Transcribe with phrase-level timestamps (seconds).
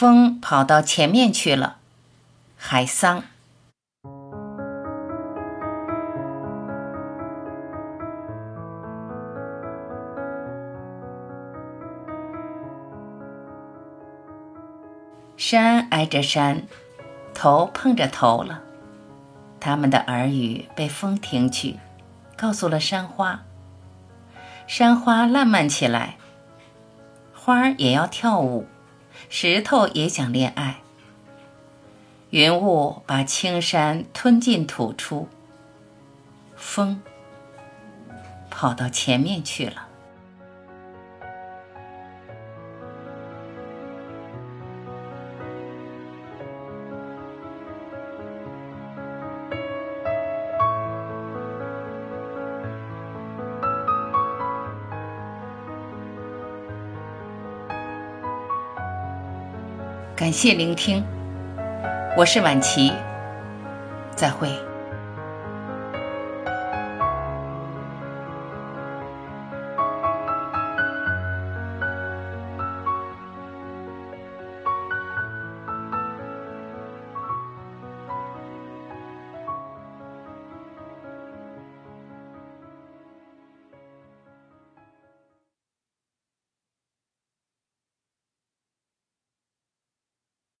[0.00, 1.76] 风跑到前面去了。
[2.56, 3.22] 海桑。
[15.36, 16.62] 山挨着山，
[17.34, 18.62] 头碰着头了。
[19.60, 21.78] 他们的耳语被风听去，
[22.38, 23.42] 告诉了山花。
[24.66, 26.16] 山花烂漫起来，
[27.34, 28.66] 花儿也要跳舞，
[29.28, 30.80] 石头也想恋爱。
[32.30, 35.28] 云雾把青山吞进吐出，
[36.56, 37.02] 风
[38.48, 39.88] 跑到前面去了。
[60.20, 61.02] 感谢聆听，
[62.14, 62.92] 我是晚琪，
[64.14, 64.50] 再会。